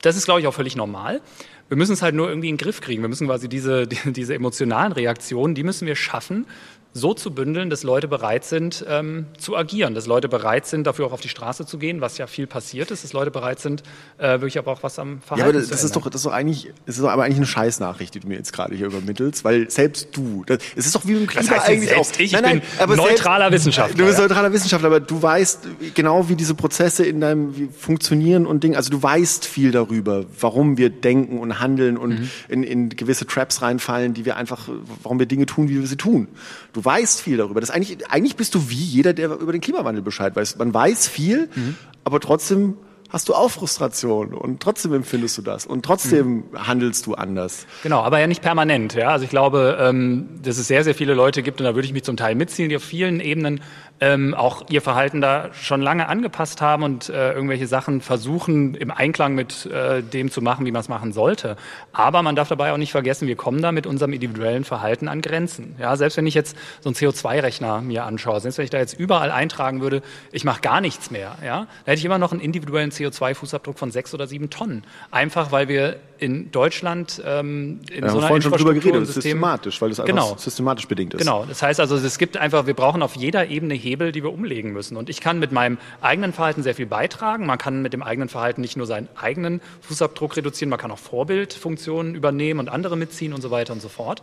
[0.03, 1.21] das ist, glaube ich, auch völlig normal.
[1.68, 3.03] Wir müssen es halt nur irgendwie in den Griff kriegen.
[3.03, 6.47] Wir müssen quasi diese, diese emotionalen Reaktionen, die müssen wir schaffen,
[6.94, 11.07] so zu bündeln, dass Leute bereit sind ähm, zu agieren, dass Leute bereit sind, dafür
[11.07, 13.83] auch auf die Straße zu gehen, was ja viel passiert ist, dass Leute bereit sind,
[14.16, 16.27] äh, wirklich aber auch was am Verhalten ja, aber das, das ist doch, das ist
[16.27, 18.87] doch eigentlich, das ist doch aber eigentlich eine Scheißnachricht, die du mir jetzt gerade hier
[18.87, 22.16] übermittelst, weil selbst du, das, es ist doch wie im Klima das heißt eigentlich selbst
[22.16, 22.20] auch.
[22.20, 23.96] Ich, nein, nein, ich bin neutraler selbst, Wissenschaftler.
[23.96, 28.64] Du bist neutraler Wissenschaftler, aber du weißt genau, wie diese Prozesse in deinem funktionieren und
[28.64, 28.74] Ding.
[28.74, 32.31] Also du weißt viel darüber, warum wir denken und handeln und mhm.
[32.48, 34.68] in, in gewisse Traps reinfallen, die wir einfach,
[35.03, 36.29] warum wir Dinge tun, wie wir sie tun.
[36.72, 37.61] Du weißt viel darüber.
[37.61, 40.59] Das eigentlich, eigentlich bist du wie jeder, der über den Klimawandel Bescheid weiß.
[40.59, 41.77] Man weiß viel, mhm.
[42.05, 42.77] aber trotzdem
[43.11, 46.67] hast du auch Frustration und trotzdem empfindest du das und trotzdem mhm.
[46.67, 47.67] handelst du anders.
[47.83, 48.95] Genau, aber ja nicht permanent.
[48.95, 49.09] Ja?
[49.09, 51.93] Also ich glaube, ähm, dass es sehr, sehr viele Leute gibt und da würde ich
[51.93, 53.61] mich zum Teil mitziehen, die auf vielen Ebenen
[54.00, 58.90] ähm, auch ihr Verhalten da schon lange angepasst haben und äh, irgendwelche Sachen versuchen im
[58.90, 61.56] Einklang mit äh, dem zu machen, wie man es machen sollte.
[61.92, 65.20] Aber man darf dabei auch nicht vergessen, wir kommen da mit unserem individuellen Verhalten an
[65.20, 65.74] Grenzen.
[65.78, 68.98] Ja, selbst wenn ich jetzt so einen CO2-Rechner mir anschaue, selbst wenn ich da jetzt
[68.98, 72.40] überall eintragen würde, ich mache gar nichts mehr, ja, da hätte ich immer noch einen
[72.40, 74.84] individuellen CO2-Fußabdruck von sechs oder sieben Tonnen.
[75.11, 79.90] Einfach weil wir in Deutschland ähm, in ja, so einer schon drüber geredet, systematisch, weil
[79.90, 80.37] das einfach genau.
[80.37, 81.20] systematisch bedingt ist.
[81.20, 84.33] Genau, das heißt also, es gibt einfach, wir brauchen auf jeder Ebene Hebel, die wir
[84.33, 84.96] umlegen müssen.
[84.96, 87.46] Und ich kann mit meinem eigenen Verhalten sehr viel beitragen.
[87.46, 90.98] Man kann mit dem eigenen Verhalten nicht nur seinen eigenen Fußabdruck reduzieren, man kann auch
[90.98, 94.22] Vorbildfunktionen übernehmen und andere mitziehen und so weiter und so fort.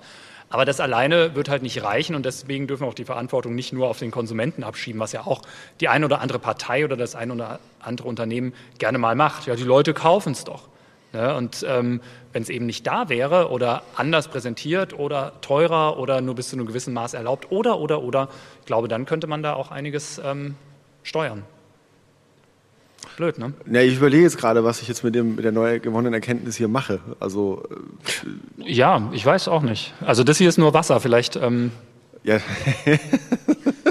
[0.49, 3.73] Aber das alleine wird halt nicht reichen und deswegen dürfen wir auch die Verantwortung nicht
[3.73, 5.41] nur auf den Konsumenten abschieben, was ja auch
[5.81, 9.47] die eine oder andere Partei oder das eine oder andere Unternehmen gerne mal macht.
[9.47, 10.67] Ja, die Leute kaufen es doch.
[11.15, 11.34] Ne?
[11.34, 12.01] Und ähm,
[12.34, 16.58] wenn es eben nicht da wäre oder anders präsentiert oder teurer oder nur bis zu
[16.58, 18.28] einem gewissen Maß erlaubt oder, oder, oder,
[18.60, 20.56] ich glaube, dann könnte man da auch einiges ähm,
[21.04, 21.43] steuern.
[23.15, 23.54] Blöd, ne?
[23.71, 26.58] Ja, ich überlege jetzt gerade, was ich jetzt mit, dem, mit der neu gewonnenen Erkenntnis
[26.58, 26.99] hier mache.
[27.21, 27.63] Also,
[28.58, 29.93] äh, ja, ich weiß auch nicht.
[30.01, 31.38] Also das hier ist nur Wasser, vielleicht.
[31.38, 31.71] Ähm,
[32.23, 32.39] ja.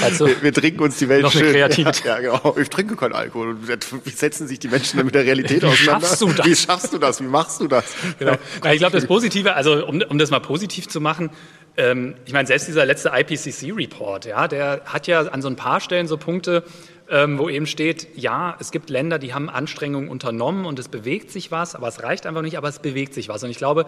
[0.00, 1.52] Also, wir, wir, trinken uns die Welt noch schön.
[1.52, 2.04] Kreativität.
[2.04, 2.56] Ja, ja, genau.
[2.58, 3.56] Ich trinke keinen Alkohol.
[4.04, 6.06] Wie setzen sich die Menschen dann mit der Realität Wie auseinander?
[6.06, 6.46] Schaffst du das?
[6.46, 7.20] Wie schaffst du das?
[7.20, 7.84] Wie machst du das?
[8.18, 8.32] Genau.
[8.64, 11.30] Ja, ich glaube, das Positive, also um, um das mal positiv zu machen,
[11.76, 15.80] ähm, ich meine, selbst dieser letzte IPCC-Report, ja, der hat ja an so ein paar
[15.80, 16.64] Stellen so Punkte,
[17.10, 21.30] ähm, wo eben steht, ja, es gibt Länder, die haben Anstrengungen unternommen und es bewegt
[21.30, 23.42] sich was, aber es reicht einfach nicht, aber es bewegt sich was.
[23.42, 23.86] Und ich glaube,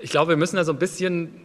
[0.00, 1.40] ich glaube, wir müssen da so ein bisschen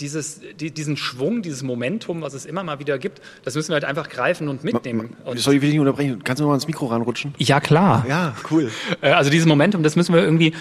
[0.00, 3.74] dieses, die, diesen Schwung, dieses Momentum, was es immer mal wieder gibt, das müssen wir
[3.74, 5.16] halt einfach greifen und mitnehmen.
[5.24, 6.22] Und Soll ich dich nicht unterbrechen?
[6.24, 7.34] Kannst du mal ins Mikro ranrutschen?
[7.38, 8.04] Ja, klar.
[8.08, 8.70] Ja, cool.
[9.00, 10.54] Äh, also dieses Momentum, das müssen wir irgendwie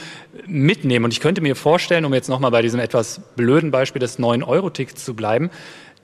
[0.46, 1.06] mitnehmen.
[1.06, 5.04] Und ich könnte mir vorstellen, um jetzt nochmal bei diesem etwas blöden Beispiel des 9-Euro-Tickets
[5.04, 5.50] zu bleiben,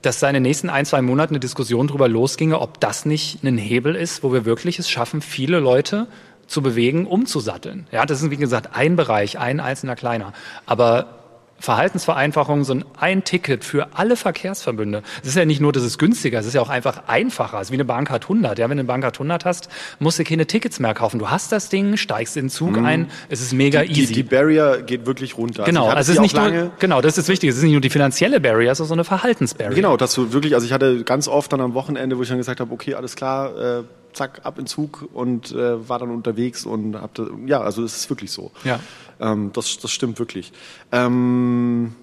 [0.02, 3.42] dass da in den nächsten ein, zwei Monaten eine Diskussion darüber losginge, ob das nicht
[3.42, 6.06] ein Hebel ist, wo wir wirklich es schaffen, viele Leute
[6.46, 7.86] zu bewegen, umzusatteln.
[7.90, 10.32] Ja, das ist wie gesagt ein Bereich, ein einzelner kleiner.
[10.64, 11.15] Aber
[11.58, 15.02] Verhaltensvereinfachung, so ein Ticket für alle Verkehrsverbünde.
[15.22, 17.60] Es ist ja nicht nur, dass es günstiger, es ist ja auch einfach einfacher.
[17.60, 18.58] Es ist wie eine Bahncard 100.
[18.58, 21.18] Ja, wenn du eine Bahncard 100 hast, musst du keine Tickets mehr kaufen.
[21.18, 22.84] Du hast das Ding, steigst in den Zug mhm.
[22.84, 24.06] ein, es ist mega die, easy.
[24.08, 25.62] Die, die Barrier geht wirklich runter.
[25.62, 27.50] Also genau, also, also es ist nicht nur, genau, das ist wichtig.
[27.50, 29.74] Es ist nicht nur die finanzielle Barrier, es ist auch so eine Verhaltensbarrier.
[29.74, 32.38] Genau, dass du wirklich, also ich hatte ganz oft dann am Wochenende, wo ich dann
[32.38, 33.82] gesagt habe, okay, alles klar, äh,
[34.16, 37.96] zack, ab in Zug und äh, war dann unterwegs und hab da, ja, also es
[37.96, 38.50] ist wirklich so.
[38.64, 38.80] Ja.
[39.20, 40.52] Ähm, das, das stimmt wirklich.
[40.90, 41.94] Ähm,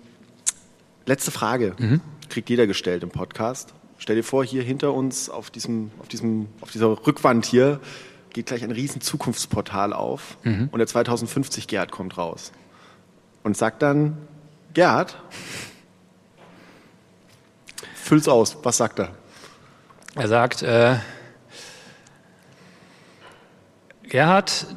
[1.06, 1.76] letzte Frage.
[1.78, 2.02] Mhm.
[2.30, 3.73] Kriegt jeder gestellt im Podcast.
[3.97, 7.80] Stell dir vor, hier hinter uns auf, diesem, auf, diesem, auf dieser Rückwand hier
[8.32, 10.69] geht gleich ein riesen Zukunftsportal auf mhm.
[10.71, 12.52] und der 2050 Gerd kommt raus
[13.43, 14.17] und sagt dann,
[14.73, 15.21] Gerd,
[17.95, 18.58] füll's aus.
[18.63, 19.12] Was sagt er?
[20.15, 20.95] Er sagt, äh,
[24.13, 24.67] Gerhard,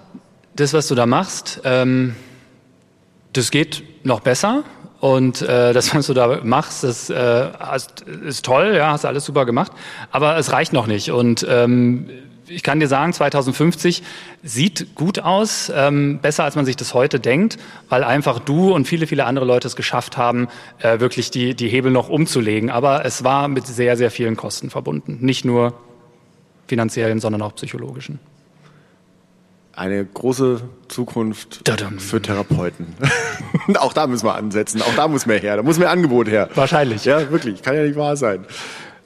[0.54, 2.16] das, was du da machst, ähm,
[3.34, 4.64] das geht noch besser.
[4.98, 7.50] Und äh, das, was du da machst, das äh,
[8.24, 9.72] ist toll, ja, hast alles super gemacht,
[10.10, 11.10] aber es reicht noch nicht.
[11.10, 12.08] Und ähm,
[12.48, 14.02] ich kann dir sagen, 2050
[14.42, 17.58] sieht gut aus, ähm, besser als man sich das heute denkt,
[17.90, 21.68] weil einfach du und viele, viele andere Leute es geschafft haben, äh, wirklich die, die
[21.68, 22.70] Hebel noch umzulegen.
[22.70, 25.18] Aber es war mit sehr, sehr vielen Kosten verbunden.
[25.20, 25.74] Nicht nur
[26.68, 28.18] finanziellen, sondern auch psychologischen
[29.76, 31.62] eine große Zukunft
[31.98, 32.96] für Therapeuten.
[33.78, 36.48] auch da müssen wir ansetzen, auch da muss mehr her, da muss mehr Angebot her.
[36.54, 37.04] Wahrscheinlich.
[37.04, 38.46] Ja, wirklich, kann ja nicht wahr sein.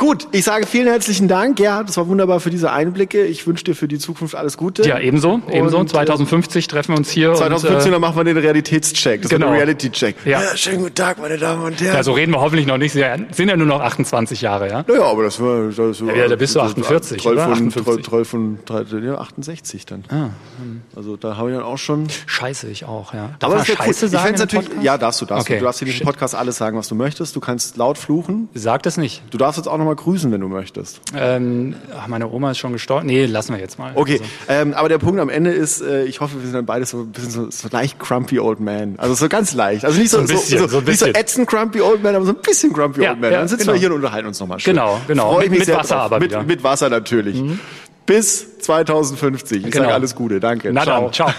[0.00, 1.60] Gut, ich sage vielen herzlichen Dank.
[1.60, 3.26] Ja, das war wunderbar für diese Einblicke.
[3.26, 4.82] Ich wünsche dir für die Zukunft alles Gute.
[4.88, 5.42] Ja, ebenso.
[5.52, 5.76] Ebenso.
[5.76, 7.34] Und, 2050 äh, treffen wir uns hier.
[7.34, 9.20] 2050 und, äh, dann machen wir den Realitätscheck.
[9.20, 9.48] Das genau.
[9.48, 10.16] ist ein Reality-Check.
[10.24, 10.40] Ja.
[10.40, 10.56] ja.
[10.56, 11.96] schönen guten Tag, meine Damen und Herren.
[11.96, 12.92] Ja, so reden wir hoffentlich noch nicht.
[12.92, 14.84] Sie sind ja nur noch 28 Jahre, ja?
[14.88, 15.68] Naja, aber das war...
[15.68, 18.06] Das war ja, da bist du 48, Troll von, 58.
[18.06, 18.58] Troll, von,
[19.04, 20.04] ja, 68 dann.
[20.08, 20.14] Ah.
[20.14, 20.80] Hm.
[20.96, 22.06] Also da habe ich dann auch schon...
[22.24, 23.34] Scheiße, ich auch, ja.
[23.38, 24.10] Darf aber das Scheiße cool.
[24.10, 25.56] sagen ich natürlich, Ja, darfst du, darfst okay.
[25.56, 25.58] du.
[25.58, 27.36] Du darfst in diesem Podcast alles sagen, was du möchtest.
[27.36, 28.48] Du kannst laut fluchen.
[28.54, 29.22] Sag das nicht.
[29.30, 31.00] Du darfst jetzt auch nochmal grüßen, wenn du möchtest?
[31.16, 33.06] Ähm, ach, meine Oma ist schon gestorben.
[33.06, 33.92] Nee, lassen wir jetzt mal.
[33.94, 34.62] Okay, also.
[34.62, 37.00] ähm, aber der Punkt am Ende ist, äh, ich hoffe, wir sind dann beide so
[37.00, 38.94] ein bisschen so, so leicht grumpy old man.
[38.98, 39.84] Also so ganz leicht.
[39.84, 42.24] Also nicht so, so, bisschen, so, so, so, nicht so ätzend grumpy old man, aber
[42.24, 43.32] so ein bisschen grumpy ja, old man.
[43.32, 43.72] Ja, dann sitzen genau.
[43.74, 44.74] wir hier und unterhalten uns nochmal schön.
[44.74, 45.34] Genau, genau.
[45.34, 46.04] Freu mit, mit Wasser drauf.
[46.04, 46.38] aber wieder.
[46.38, 47.40] Mit, mit Wasser natürlich.
[47.40, 47.58] Mhm.
[48.06, 49.58] Bis 2050.
[49.58, 49.84] Ich genau.
[49.84, 50.40] sage alles Gute.
[50.40, 50.72] Danke.
[50.72, 51.02] Na ciao.
[51.04, 51.30] dann, ciao.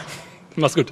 [0.56, 0.92] Mach's gut.